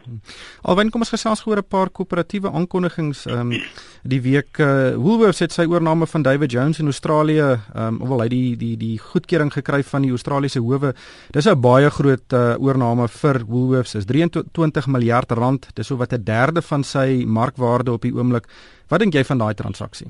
Alwen 0.62 0.92
kom 0.94 1.02
ons 1.02 1.14
gesels 1.14 1.46
oor 1.46 1.58
'n 1.58 1.68
paar 1.68 1.90
koöperatiewe 1.90 2.52
aankondigings 2.52 3.26
ehm 3.26 3.52
um, 3.52 3.62
die 4.04 4.22
week 4.22 4.58
uh, 4.60 4.96
Woolworths 4.96 5.40
het 5.40 5.52
sy 5.52 5.66
oorneem 5.66 6.08
van 6.08 6.22
David 6.22 6.52
Jones 6.52 6.80
in 6.80 6.86
Australië 6.86 7.60
ehm 7.74 8.02
um, 8.02 8.08
wel 8.08 8.22
hy 8.22 8.28
die 8.28 8.58
die 8.58 8.78
die 8.78 8.98
goedkeuring 9.00 9.54
gekry 9.54 9.84
van 9.84 10.02
die 10.02 10.12
Australiese 10.12 10.60
howe. 10.60 10.94
Dis 11.32 11.48
'n 11.48 11.62
baie 11.62 11.90
groot 11.90 12.34
uh, 12.34 12.56
oorneem 12.60 13.08
vir 13.08 13.46
Woolworths. 13.46 13.96
Is 13.96 14.06
23 14.06 14.88
miljard 14.88 15.32
rand. 15.32 15.68
Dis 15.74 15.88
so 15.88 15.98
wat 15.98 16.14
'n 16.14 16.24
derde 16.24 16.62
van 16.62 16.84
sy 16.84 17.24
markwaarde 17.26 17.92
op 17.92 18.02
die 18.02 18.14
oomblik. 18.14 18.48
Wat 18.88 19.00
dink 19.00 19.14
jy 19.14 19.24
van 19.24 19.38
daai 19.38 19.54
transaksie? 19.54 20.08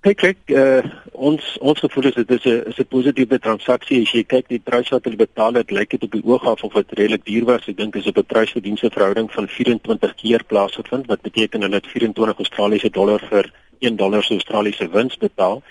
Kyk 0.00 0.16
kyk 0.16 0.52
uh, 0.56 0.80
ons 1.12 1.44
ons 1.60 1.80
gevoel 1.84 2.06
is 2.08 2.14
dit 2.16 2.30
is 2.32 2.44
'n 2.48 2.62
is 2.70 2.78
'n 2.80 2.88
positiewe 2.88 3.38
transaksie. 3.38 4.00
As 4.00 4.12
jy 4.16 4.22
kyk 4.24 4.46
die 4.48 4.58
prys 4.68 4.88
wat 4.88 5.04
hulle 5.04 5.20
betaal 5.20 5.52
het 5.60 5.70
lyk 5.70 5.90
dit 5.90 6.02
op 6.02 6.12
die 6.12 6.24
oog 6.24 6.46
af 6.46 6.64
of 6.64 6.72
dit 6.72 6.92
redelik 6.96 7.24
duur 7.24 7.44
was. 7.44 7.68
Ek 7.68 7.76
dink 7.76 7.96
is 7.96 8.06
op 8.06 8.16
'n 8.16 8.24
prys-verdienste 8.24 8.90
verhouding 8.90 9.28
van 9.30 9.48
24 9.48 10.14
keer 10.14 10.44
plaasgevind 10.44 11.06
wat 11.06 11.20
beteken 11.20 11.60
hulle 11.60 11.74
het 11.74 11.86
24 11.86 12.38
Australiese 12.38 12.90
dollar 12.90 13.20
vir 13.28 13.52
1 13.80 13.96
dollar 13.96 14.22
se 14.22 14.32
Australiese 14.32 14.88
wins 14.88 15.16
betaal 15.16 15.62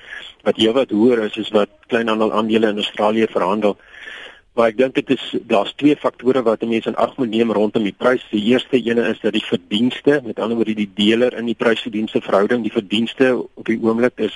wat 0.43 0.57
heelwat 0.57 0.91
hoër 0.91 1.23
is 1.25 1.37
as 1.37 1.49
wat 1.49 1.69
kleinhandel 1.87 2.31
aandele 2.31 2.69
in 2.69 2.77
Australië 2.77 3.25
verhandel 3.27 3.77
Maar 4.59 4.73
ek 4.73 4.79
dink 4.81 4.95
dit 4.97 5.11
is 5.15 5.25
daar's 5.47 5.71
twee 5.79 5.95
faktore 5.95 6.41
wat 6.43 6.65
mense 6.67 6.91
in 6.91 6.97
ag 6.99 7.13
moet 7.15 7.29
neem 7.31 7.51
rondom 7.55 7.85
die 7.87 7.95
prys. 7.95 8.25
Die 8.27 8.41
eerste 8.51 8.75
ene 8.75 9.05
is 9.07 9.19
dat 9.23 9.31
die 9.31 9.45
verdienste, 9.45 10.17
met 10.25 10.39
ander 10.39 10.57
woorde 10.59 10.73
die 10.75 10.89
deler 10.97 11.31
in 11.39 11.45
die 11.47 11.55
prys-verdienste 11.55 12.19
verhouding, 12.25 12.65
die 12.65 12.73
verdienste 12.73 13.29
op 13.39 13.69
die 13.69 13.77
oomblik 13.79 14.19
is 14.19 14.35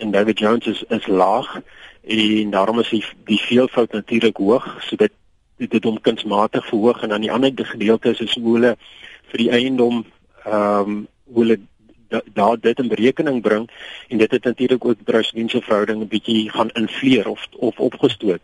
en 0.00 0.14
David 0.14 0.40
Jones 0.40 0.70
is 0.70 0.80
is 0.88 1.08
laag 1.12 1.58
en 2.08 2.54
daarom 2.54 2.80
is 2.80 2.88
die, 2.88 3.02
die 3.28 3.36
veelvoud 3.36 3.92
natuurlik 3.92 4.40
hoog, 4.40 4.64
so 4.86 4.96
dit 4.96 5.12
dit 5.60 5.76
het 5.76 5.84
hom 5.84 5.98
kunsmatig 6.00 6.64
verhoog 6.70 7.02
en 7.04 7.12
aan 7.12 7.26
die 7.26 7.32
ander 7.32 7.52
gedeelte 7.52 8.14
is 8.16 8.38
hoe 8.40 8.54
hulle 8.54 8.70
vir 9.32 9.42
die 9.42 9.50
eiendom 9.58 10.06
ehm 10.46 10.94
um, 10.94 11.02
hoe 11.34 11.44
hulle 11.44 11.58
daar 12.32 12.56
dit 12.60 12.80
in 12.80 12.88
berekening 12.88 13.42
bring 13.44 13.68
en 14.08 14.24
dit 14.24 14.30
het 14.30 14.48
natuurlik 14.48 14.84
ook 14.84 15.04
die 15.04 15.10
prys-verdienste 15.12 15.60
verhouding 15.68 16.00
'n 16.00 16.08
bietjie 16.16 16.48
gaan 16.48 16.72
infleer 16.80 17.28
of 17.28 17.44
of 17.68 17.84
opgestoot. 17.90 18.40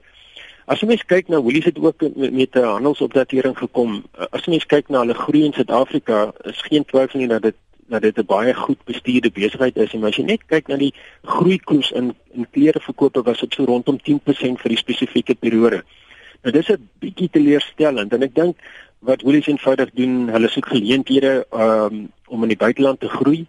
As 0.66 0.80
jy 0.82 0.88
mens 0.90 1.04
kyk 1.06 1.28
na 1.30 1.38
Woolies 1.38 1.68
het 1.68 1.78
ook 1.78 2.00
met 2.16 2.56
'n 2.56 2.58
handelsopdatering 2.58 3.58
gekom. 3.58 4.04
As 4.30 4.44
jy 4.44 4.50
mens 4.50 4.66
kyk 4.66 4.88
na 4.88 4.98
hulle 4.98 5.14
groei 5.14 5.44
in 5.44 5.52
Suid-Afrika, 5.52 6.32
is 6.42 6.62
geen 6.62 6.84
twyfel 6.84 7.20
nie 7.20 7.28
dat 7.28 7.42
dit 7.42 7.54
dat 7.88 8.02
dit 8.02 8.18
'n 8.18 8.26
baie 8.26 8.54
goed 8.54 8.84
bestuurde 8.84 9.30
besigheid 9.30 9.76
is 9.76 9.92
en 9.94 10.04
as 10.04 10.16
jy 10.16 10.24
net 10.24 10.46
kyk 10.46 10.66
na 10.66 10.76
die 10.76 10.94
groeikoers 11.22 11.90
in 11.90 12.14
in 12.32 12.46
klereverkope 12.50 13.22
was 13.22 13.40
dit 13.40 13.54
so 13.54 13.64
rondom 13.64 13.98
10% 14.02 14.60
vir 14.60 14.68
die 14.68 14.78
spesifieke 14.78 15.34
periode. 15.34 15.84
Nou 16.42 16.52
dis 16.52 16.68
'n 16.68 16.88
bietjie 16.98 17.30
teleurstellend 17.30 18.12
en 18.12 18.22
ek 18.22 18.34
dink 18.34 18.56
wat 18.98 19.22
Woolies 19.22 19.46
eenvoudig 19.46 19.90
doen, 19.90 20.28
hulle 20.28 20.48
soek 20.48 20.66
geleenthede 20.66 21.46
um, 21.52 22.12
om 22.26 22.42
in 22.42 22.48
die 22.48 22.56
buiteland 22.56 23.00
te 23.00 23.08
groei. 23.08 23.46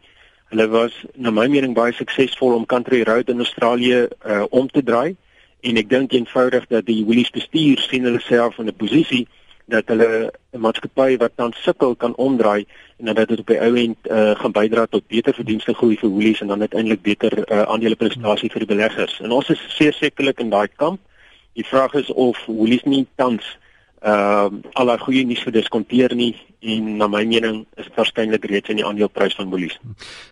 Hulle 0.49 0.67
was 0.67 0.93
na 1.15 1.31
my 1.31 1.47
mening 1.47 1.73
baie 1.73 1.93
suksesvol 1.93 2.53
om 2.53 2.65
Country 2.65 3.03
Road 3.03 3.29
in 3.29 3.39
Australië 3.39 4.07
uh, 4.25 4.43
om 4.49 4.67
te 4.67 4.83
draai 4.83 5.15
en 5.61 5.77
ek 5.77 5.89
dink 5.89 6.13
eenvoudig 6.13 6.67
dat 6.67 6.85
die 6.85 7.03
Woolies 7.05 7.33
bestuur 7.33 7.79
sien 7.79 8.03
hulle 8.03 8.21
self 8.21 8.57
in 8.57 8.67
'n 8.67 8.75
posisie 8.75 9.27
dat 9.67 9.87
hulle 9.91 10.31
'n 10.53 10.59
maatskappy 10.59 11.17
wat 11.17 11.31
dan 11.35 11.53
sukkel 11.53 11.95
kan 11.95 12.15
omdraai 12.15 12.65
en 12.97 13.05
dat 13.05 13.27
dit 13.27 13.39
op 13.39 13.47
die 13.47 13.59
ou 13.59 13.75
end 13.75 13.97
uh, 14.03 14.35
gaan 14.35 14.51
bydra 14.51 14.85
tot 14.85 15.07
beter 15.07 15.33
verdienste 15.33 15.73
groei 15.73 15.97
vir 15.97 16.09
Woolies 16.09 16.41
en 16.41 16.47
dan 16.47 16.59
uiteindelik 16.59 17.01
beter 17.01 17.51
uh, 17.51 17.61
aandeleprestasie 17.61 18.49
vir 18.51 18.59
die 18.59 18.75
beleggers. 18.75 19.19
En 19.19 19.31
ons 19.31 19.49
is 19.49 19.61
sekerlik 19.77 20.39
in 20.39 20.49
daai 20.49 20.67
kamp. 20.75 20.99
Die 21.53 21.65
vraag 21.65 21.93
is 21.93 22.09
of 22.09 22.45
Woolies 22.45 22.83
nie 22.83 23.07
tans 23.15 23.57
ehm 24.01 24.59
uh, 24.61 24.71
al 24.77 24.85
daai 24.85 24.99
goeie 25.01 25.25
nuus 25.25 25.41
verdiskonteer 25.41 26.13
nie 26.15 26.35
en 26.59 26.97
na 26.97 27.07
my 27.07 27.23
mening 27.25 27.63
is 27.77 27.85
dit 27.85 27.95
waarskynlik 27.97 28.45
reeds 28.49 28.69
in 28.69 28.79
die 28.79 28.85
aandeleprys 28.85 29.35
van 29.37 29.49
Woolies. 29.49 29.77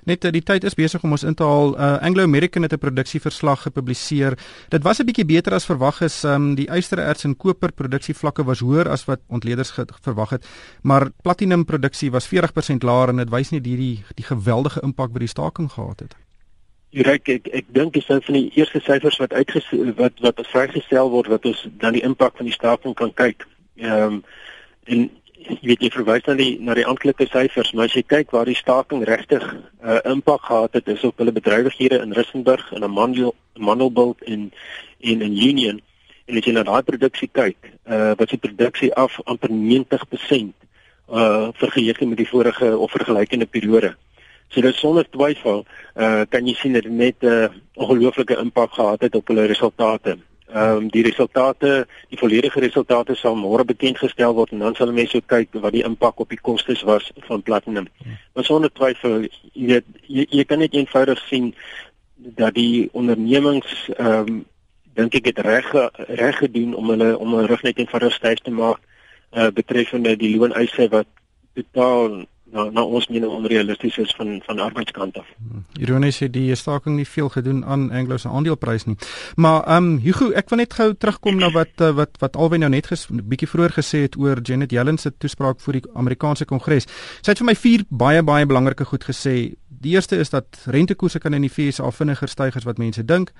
Net 0.09 0.25
eh, 0.25 0.31
die 0.33 0.43
tyd 0.45 0.65
is 0.65 0.77
besig 0.77 1.03
om 1.05 1.13
ons 1.13 1.23
in 1.25 1.37
te 1.37 1.45
haal. 1.45 1.73
Uh, 1.73 1.95
Anglo 2.05 2.23
American 2.23 2.65
het 2.65 2.73
'n 2.73 2.81
produksieverslag 2.81 3.61
gepubliseer. 3.61 4.37
Dit 4.69 4.83
was 4.83 4.99
'n 4.99 5.05
bietjie 5.05 5.25
beter 5.25 5.53
as 5.53 5.65
verwag 5.65 6.01
is. 6.01 6.23
Um, 6.23 6.55
die 6.55 6.69
ystererts 6.69 7.23
en 7.23 7.37
koper 7.37 7.71
produksievlakke 7.71 8.43
was 8.43 8.59
hoër 8.59 8.89
as 8.89 9.05
wat 9.05 9.19
ontleeders 9.27 9.73
verwag 10.01 10.29
het, 10.29 10.45
maar 10.81 11.09
platinum 11.23 11.65
produksie 11.65 12.11
was 12.11 12.27
40% 12.27 12.83
laer 12.83 13.09
en 13.09 13.17
dit 13.17 13.29
wys 13.29 13.49
nie 13.49 13.61
die 13.61 13.77
die, 14.15 14.23
geweldige 14.23 14.81
impak 14.81 15.11
wat 15.11 15.19
die 15.19 15.27
staking 15.27 15.71
gehad 15.71 15.99
het. 15.99 16.15
Ek 16.91 17.27
ek 17.29 17.47
ek 17.47 17.65
dink 17.67 17.93
dis 17.93 18.09
een 18.09 18.21
van 18.21 18.33
die 18.33 18.51
eerste 18.55 18.79
syfers 18.79 19.17
wat 19.17 19.33
uitges 19.33 19.65
wat 19.97 20.13
wat 20.19 20.47
vrygestel 20.47 21.09
word 21.09 21.27
wat 21.27 21.45
ons 21.45 21.67
dan 21.77 21.93
die 21.93 22.03
impak 22.03 22.37
van 22.37 22.45
die 22.45 22.53
staking 22.53 22.95
kan 22.95 23.13
kyk. 23.13 23.45
Ehm 23.75 24.13
um, 24.13 24.23
en 24.85 25.09
jy 25.45 25.69
weet 25.69 25.81
jy 25.85 25.89
verwys 25.93 26.25
na 26.27 26.33
die 26.39 26.51
na 26.61 26.73
die 26.77 26.85
amptelike 26.85 27.27
syfers, 27.29 27.71
maar 27.73 27.89
as 27.89 27.95
jy 27.97 28.03
kyk 28.07 28.31
waar 28.33 28.49
die 28.49 28.57
staking 28.57 29.03
regtig 29.05 29.43
'n 29.43 29.63
uh, 29.83 29.99
impak 30.11 30.45
gehad 30.45 30.73
het, 30.73 30.87
is 30.87 31.03
op 31.03 31.17
hulle 31.17 31.31
bedrywighede 31.31 32.01
in 32.01 32.13
Rissenburg 32.13 32.71
en 32.73 32.83
in 32.83 33.31
Mandelbult 33.53 34.23
en 34.23 34.51
en 35.01 35.21
in 35.21 35.37
Union. 35.37 35.81
En 36.25 36.37
as 36.37 36.45
jy 36.45 36.53
na 36.53 36.63
daai 36.63 36.83
produksie 36.83 37.29
kyk, 37.31 37.57
uh 37.85 38.13
wat 38.17 38.29
se 38.29 38.37
produksie 38.37 38.93
af 38.93 39.19
amper 39.25 39.49
90% 39.49 40.53
uh 41.09 41.49
vergeleke 41.53 42.05
met 42.05 42.17
die 42.17 42.29
vorige 42.29 42.77
of 42.77 42.91
vergelykende 42.91 43.45
periode. 43.45 43.95
So 44.49 44.61
dit 44.61 44.75
sonder 44.75 45.05
twyfel 45.09 45.65
uh 45.95 46.23
kan 46.29 46.47
jy 46.47 46.53
sien 46.53 46.73
dat 46.73 46.83
dit 46.83 46.91
net 46.91 47.15
'n 47.21 47.27
uh, 47.27 47.49
ongelooflike 47.73 48.37
impak 48.37 48.73
gehad 48.73 49.01
het 49.01 49.15
op 49.15 49.27
hulle 49.27 49.45
resultate. 49.45 50.17
Ehm 50.53 50.77
um, 50.77 50.89
die 50.93 51.01
resultate, 51.03 51.87
die 52.09 52.17
volledige 52.17 52.59
resultate 52.59 53.15
sal 53.15 53.33
môre 53.35 53.63
bekend 53.65 53.97
gestel 53.97 54.33
word 54.37 54.51
en 54.53 54.59
dan 54.61 54.75
sal 54.77 54.91
mense 54.93 55.21
kyk 55.25 55.57
wat 55.63 55.73
die 55.73 55.83
impak 55.83 56.19
op 56.21 56.29
die 56.29 56.41
kostes 56.41 56.83
was 56.85 57.07
van 57.25 57.41
platinum. 57.41 57.87
Maar 58.33 58.45
sonder 58.45 58.71
twyfel, 58.71 59.25
jy 59.53 59.65
weet 59.71 59.87
jy, 60.05 60.27
jy 60.29 60.45
kan 60.45 60.61
net 60.61 60.77
eenvoudig 60.77 61.23
sien 61.29 61.55
dat 62.15 62.53
die 62.53 62.89
ondernemings 62.93 63.89
ehm 63.97 64.29
um, 64.29 64.43
dink 64.95 65.17
ek 65.17 65.31
het 65.31 65.41
reg 65.43 65.71
reg 66.21 66.37
gedoen 66.37 66.75
om 66.75 66.93
hulle 66.93 67.09
om 67.17 67.33
hulle 67.33 67.49
rug 67.51 67.65
net 67.65 67.81
eenvoudig 67.81 68.13
styf 68.13 68.39
te 68.45 68.51
maak 68.51 68.79
uh, 69.33 69.49
betreffende 69.51 70.15
die 70.15 70.31
looneise 70.37 70.87
wat 70.93 71.09
totaal 71.57 72.21
na 72.53 72.65
na 72.69 72.83
ons 72.83 73.07
mening 73.09 73.31
onrealisties 73.31 73.97
is 73.97 74.13
van 74.17 74.41
van 74.45 74.59
arbeidskant 74.59 75.17
af. 75.17 75.27
Ironies 75.81 76.19
het 76.19 76.33
die 76.33 76.55
staking 76.55 76.95
nie 76.95 77.07
veel 77.07 77.29
gedoen 77.29 77.65
aan 77.65 77.91
Anglo 77.91 78.17
se 78.17 78.29
aandeleprys 78.29 78.85
nie. 78.85 78.97
Maar 79.35 79.63
ehm 79.63 79.83
um, 79.83 79.97
Hugo, 79.97 80.29
ek 80.31 80.49
wil 80.49 80.61
net 80.61 80.73
gou 80.73 80.93
terugkom 80.93 81.39
na 81.41 81.51
wat 81.51 81.81
uh, 81.81 81.91
wat 81.97 82.17
wat 82.21 82.35
Alwyn 82.35 82.59
nou 82.59 82.69
net 82.69 82.89
'n 82.91 83.21
bietjie 83.23 83.49
vroeër 83.49 83.73
gesê 83.79 84.05
het 84.05 84.17
oor 84.17 84.41
Janet 84.41 84.71
Yellen 84.71 84.97
se 84.97 85.11
toespraak 85.17 85.59
voor 85.59 85.73
die 85.73 85.83
Amerikaanse 85.93 86.45
Kongres. 86.45 86.87
Sy 87.21 87.31
het 87.31 87.37
vir 87.37 87.45
my 87.45 87.55
vier 87.55 87.83
baie 87.89 88.23
baie 88.23 88.45
belangrike 88.45 88.85
goed 88.85 89.03
gesê. 89.03 89.55
Die 89.67 89.93
eerste 89.93 90.15
is 90.15 90.29
dat 90.29 90.45
rentekoerse 90.65 91.19
kan 91.19 91.33
in 91.33 91.41
die 91.41 91.51
VS 91.51 91.79
vinniger 91.91 92.27
styg 92.27 92.55
as 92.55 92.63
wat 92.63 92.77
mense 92.77 93.05
dink 93.05 93.31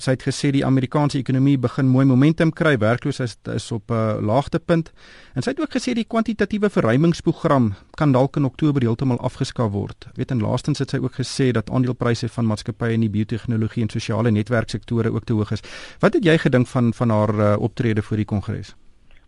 sy 0.00 0.14
het 0.14 0.22
gesê 0.22 0.50
die 0.54 0.64
Amerikaanse 0.64 1.18
ekonomie 1.18 1.58
begin 1.58 1.88
mooi 1.90 2.04
momentum 2.08 2.52
kry, 2.52 2.76
werkloosheid 2.78 3.48
is, 3.54 3.70
op 3.72 3.90
'n 3.90 3.94
uh, 3.94 4.16
laagtepunt. 4.20 4.92
En 5.34 5.42
sy 5.42 5.50
het 5.50 5.60
ook 5.60 5.74
gesê 5.76 5.94
die 5.94 6.04
kwantitatiewe 6.04 6.70
verruimingsprogram 6.70 7.74
kan 7.96 8.12
dalk 8.12 8.36
in 8.36 8.44
Oktober 8.44 8.82
heeltemal 8.82 9.20
afgeskaf 9.20 9.70
word. 9.70 10.08
Weet 10.14 10.30
en 10.30 10.40
laastens 10.40 10.78
het 10.78 10.90
sy 10.90 10.98
ook 10.98 11.14
gesê 11.14 11.50
dat 11.52 11.70
aandelepryse 11.70 12.28
van 12.28 12.46
maatskappye 12.46 12.92
in 12.92 13.00
die 13.00 13.10
biotehnologie 13.10 13.82
en 13.82 13.90
sosiale 13.90 14.30
netwerksektore 14.30 15.12
ook 15.12 15.24
te 15.24 15.32
hoog 15.32 15.52
is. 15.52 15.62
Wat 16.00 16.14
het 16.14 16.24
jy 16.24 16.38
gedink 16.38 16.66
van 16.66 16.92
van 16.92 17.10
haar 17.10 17.34
uh, 17.34 17.56
optrede 17.58 18.02
voor 18.02 18.16
die 18.16 18.24
Kongres? 18.26 18.74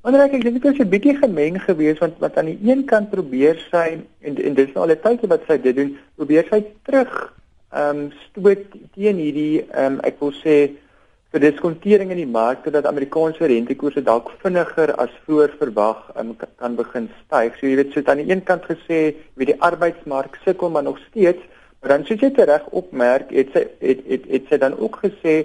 Wanneer 0.05 0.27
ek 0.27 0.43
dink 0.43 0.61
dit 0.61 0.65
is 0.65 0.81
'n 0.81 0.89
bietjie 0.89 1.17
gemeng 1.17 1.63
geweest 1.63 1.99
want 1.99 2.19
wat 2.19 2.37
aan 2.37 2.45
die 2.45 2.59
een 2.63 2.85
kant 2.85 3.11
probeer 3.11 3.57
sy 3.71 3.99
en 4.21 4.37
en 4.37 4.55
dis 4.55 4.75
al 4.75 4.91
'n 4.91 5.01
tydjie 5.01 5.29
wat 5.29 5.43
sy 5.49 5.57
dit 5.61 5.77
doen, 5.77 5.97
probeer 6.17 6.45
sy 6.51 6.65
terug 6.83 7.33
ehm 7.75 8.01
um, 8.05 8.11
stoot 8.29 8.65
teen 8.95 9.21
hierdie 9.23 9.65
ehm 9.65 9.99
um, 9.99 10.01
ek 10.09 10.21
wil 10.23 10.33
sê 10.41 10.57
vir 11.35 11.43
diskontering 11.43 12.13
in 12.15 12.21
die 12.23 12.31
mark 12.31 12.67
dat 12.77 12.87
Amerikaanse 12.87 13.49
rentekoerse 13.51 14.05
dalk 14.07 14.31
vinniger 14.43 14.93
as 15.03 15.11
voor 15.27 15.51
verwag 15.59 16.05
um, 16.21 16.37
kan 16.39 16.77
begin 16.79 17.09
styg. 17.25 17.57
So 17.59 17.67
jy 17.67 17.81
weet, 17.81 17.91
so 17.93 18.07
aan 18.07 18.23
die 18.23 18.31
een 18.31 18.45
kant 18.47 18.69
gesê, 18.71 19.01
weet 19.35 19.51
die 19.51 19.61
arbeidsmark 19.69 20.39
sukkel 20.45 20.71
maar 20.71 20.87
nog 20.87 21.01
steeds, 21.09 21.43
maar 21.81 21.97
dan 21.97 22.07
soos 22.07 22.23
jy 22.23 22.31
reg 22.47 22.69
opmerk, 22.71 23.35
het 23.35 23.51
sy 23.57 23.65
het 23.83 24.07
het 24.13 24.31
het 24.31 24.47
sy 24.53 24.61
dan 24.63 24.79
ook 24.79 25.01
gesê 25.03 25.43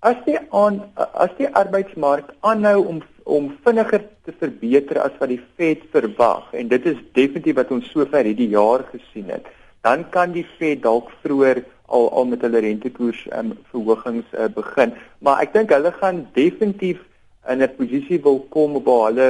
as 0.00 0.18
die 0.26 0.38
aan 0.54 0.82
as 0.96 1.30
die 1.38 1.48
arbeidsmark 1.62 2.34
aanhou 2.40 2.82
om 2.86 3.00
om 3.28 3.48
vinniger 3.64 4.04
te 4.24 4.32
verbeter 4.40 5.00
as 5.02 5.14
wat 5.20 5.28
die 5.28 5.40
Fed 5.56 5.82
verwag 5.92 6.52
en 6.56 6.68
dit 6.70 6.86
is 6.86 7.00
definitief 7.18 7.58
wat 7.58 7.72
ons 7.74 7.88
sover 7.92 8.24
hierdie 8.24 8.50
jaar 8.54 8.86
gesien 8.92 9.28
het 9.34 9.48
dan 9.88 10.04
kan 10.14 10.32
die 10.36 10.46
Fed 10.58 10.82
dalk 10.84 11.10
vroeër 11.24 11.64
al 11.96 12.08
al 12.12 12.26
met 12.30 12.42
hulle 12.44 12.60
rentekoers 12.64 13.20
um, 13.38 13.54
verhogings 13.72 14.32
uh, 14.36 14.48
begin. 14.60 14.92
Maar 15.24 15.44
ek 15.44 15.54
dink 15.56 15.72
hulle 15.72 15.92
gaan 16.00 16.26
definitief 16.36 17.00
in 17.48 17.62
'n 17.64 17.76
posisie 17.78 18.20
wil 18.26 18.40
kom 18.54 18.76
waar 18.88 19.04
hulle 19.08 19.28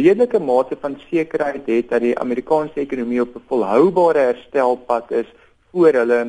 redelike 0.00 0.40
mate 0.40 0.76
van 0.80 0.96
sekerheid 1.10 1.66
het 1.66 1.90
dat 1.92 2.04
die 2.04 2.18
Amerikaanse 2.24 2.80
ekonomie 2.80 3.20
op 3.26 3.36
'n 3.36 3.44
volhoubare 3.52 4.24
herstelpad 4.30 5.12
is 5.22 5.28
voor 5.70 5.92
hulle 6.00 6.20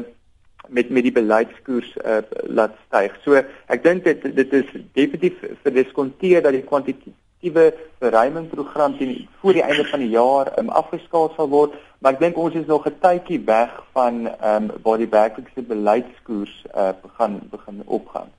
met 0.68 0.90
met 0.90 1.04
die 1.04 1.16
beleidskoers 1.22 1.96
uh, 2.06 2.20
laat 2.44 2.76
styg. 2.88 3.16
So 3.24 3.40
ek 3.76 3.84
dink 3.84 4.04
dit 4.04 4.36
dit 4.36 4.54
is 4.54 4.68
definitief 4.94 5.40
verdiskonteer 5.64 6.44
dat 6.44 6.52
die 6.58 6.68
kwantiteit 6.72 7.16
effektiewe 7.40 7.74
verruimingprogram 8.00 8.98
teen 8.98 9.28
voor 9.40 9.54
die 9.54 9.64
einde 9.64 9.86
van 9.86 10.00
die 10.00 10.10
jaar 10.10 10.52
um, 10.60 10.70
afgeskaal 10.70 11.32
sal 11.36 11.48
word, 11.50 11.74
maar 12.00 12.14
ek 12.14 12.20
dink 12.20 12.38
ons 12.38 12.56
is 12.56 12.68
nog 12.68 12.86
'n 12.86 13.00
tydjie 13.00 13.40
weg 13.46 13.72
van 13.94 14.28
ehm 14.28 14.64
um, 14.64 14.72
waar 14.84 14.98
die 14.98 15.10
werklikse 15.10 15.62
beleidskoers 15.62 16.66
uh, 16.76 16.92
begin 17.02 17.40
begin 17.52 17.82
opgaan. 17.86 18.30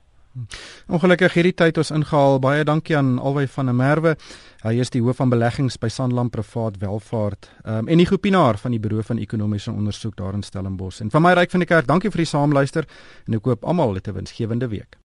Ongelukkig 0.87 1.33
hierdie 1.33 1.53
tyd 1.53 1.77
ons 1.77 1.91
ingehaal. 1.91 2.39
Baie 2.39 2.63
dankie 2.63 2.97
aan 2.97 3.19
Alwy 3.19 3.47
van 3.47 3.65
der 3.65 3.75
Merwe. 3.75 4.15
Hy 4.63 4.79
is 4.79 4.89
die 4.89 5.01
hoof 5.01 5.17
van 5.17 5.29
beleggings 5.29 5.77
by 5.77 5.89
Sanlam 5.89 6.29
Privaat 6.29 6.77
Welvaart 6.77 7.49
um, 7.65 7.87
en 7.87 7.97
die 7.97 8.05
groepienaar 8.05 8.57
van 8.57 8.71
die 8.71 8.79
Buro 8.79 9.01
van 9.01 9.17
Ekonomiese 9.17 9.71
Onderzoek 9.71 10.15
daar 10.15 10.33
in 10.33 10.43
Stellenbosch. 10.43 11.01
En 11.01 11.11
van 11.11 11.21
my 11.21 11.33
ryk 11.33 11.51
van 11.51 11.59
die 11.59 11.67
kerk, 11.67 11.87
dankie 11.87 12.11
vir 12.11 12.23
die 12.23 12.31
saamluister 12.31 12.87
en 13.27 13.33
ek 13.33 13.45
hoop 13.45 13.65
almal 13.65 13.95
het 13.95 14.07
'n 14.07 14.13
winsgewende 14.13 14.67
week. 14.67 14.97